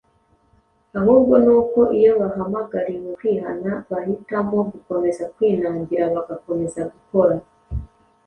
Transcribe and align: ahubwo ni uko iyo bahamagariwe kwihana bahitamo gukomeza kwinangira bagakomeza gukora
ahubwo 0.99 1.33
ni 1.43 1.51
uko 1.59 1.79
iyo 1.97 2.11
bahamagariwe 2.21 3.09
kwihana 3.17 3.71
bahitamo 3.91 4.57
gukomeza 4.71 5.23
kwinangira 5.35 6.03
bagakomeza 6.15 6.79
gukora 6.93 7.35